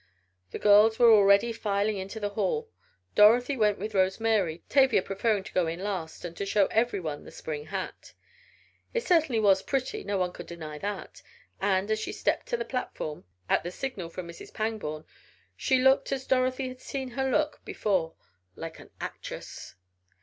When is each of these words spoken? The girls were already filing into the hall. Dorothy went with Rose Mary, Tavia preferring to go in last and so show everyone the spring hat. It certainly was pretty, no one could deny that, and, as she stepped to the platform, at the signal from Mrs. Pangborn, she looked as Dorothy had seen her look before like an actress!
The 0.49 0.57
girls 0.57 0.97
were 0.97 1.11
already 1.11 1.53
filing 1.53 1.97
into 1.97 2.19
the 2.19 2.29
hall. 2.31 2.71
Dorothy 3.13 3.55
went 3.55 3.77
with 3.77 3.93
Rose 3.93 4.19
Mary, 4.19 4.63
Tavia 4.67 5.03
preferring 5.03 5.43
to 5.43 5.53
go 5.53 5.67
in 5.67 5.79
last 5.83 6.25
and 6.25 6.35
so 6.35 6.43
show 6.43 6.65
everyone 6.71 7.23
the 7.23 7.29
spring 7.31 7.67
hat. 7.67 8.13
It 8.95 9.03
certainly 9.03 9.39
was 9.39 9.61
pretty, 9.61 10.03
no 10.03 10.17
one 10.17 10.33
could 10.33 10.47
deny 10.47 10.79
that, 10.79 11.21
and, 11.59 11.91
as 11.91 11.99
she 11.99 12.13
stepped 12.13 12.47
to 12.47 12.57
the 12.57 12.65
platform, 12.65 13.25
at 13.47 13.61
the 13.61 13.69
signal 13.69 14.09
from 14.09 14.27
Mrs. 14.27 14.51
Pangborn, 14.51 15.05
she 15.55 15.77
looked 15.77 16.11
as 16.11 16.25
Dorothy 16.25 16.67
had 16.69 16.81
seen 16.81 17.09
her 17.09 17.29
look 17.29 17.61
before 17.63 18.15
like 18.55 18.79
an 18.79 18.89
actress! 18.99 19.75